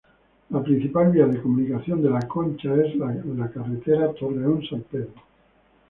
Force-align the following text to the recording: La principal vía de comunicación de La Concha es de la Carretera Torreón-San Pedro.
La 0.49 0.63
principal 0.63 1.11
vía 1.11 1.27
de 1.27 1.39
comunicación 1.39 2.01
de 2.01 2.09
La 2.09 2.21
Concha 2.27 2.71
es 2.73 2.97
de 2.97 3.35
la 3.35 3.51
Carretera 3.51 4.11
Torreón-San 4.11 4.81
Pedro. 4.89 5.13